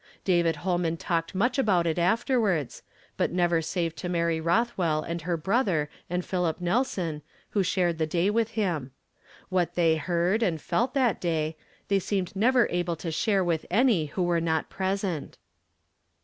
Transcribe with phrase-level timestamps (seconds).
[0.23, 2.81] David Holnian talked much about it afterwards
[3.17, 8.07] but never save to Mary Rothwell and her brother and Philip Nelson, who shared the
[8.07, 8.93] day with him
[9.49, 11.55] What they heard and felt that day,
[11.87, 15.37] they seemed never able to share with any who were not present.